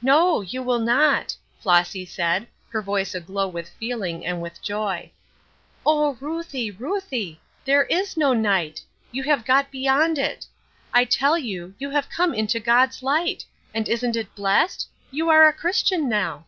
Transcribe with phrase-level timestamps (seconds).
[0.00, 5.10] "No, you will not," Flossy said, her voice aglow with feeling and with joy.
[5.84, 7.40] "Oh, Ruthie, Ruthie!
[7.64, 8.82] There is no night!
[9.10, 10.46] You have got beyond it.
[10.92, 13.44] I tell you, you have come into God's light!
[13.74, 14.86] And isn't it blessed?
[15.10, 16.46] You are a Christian now."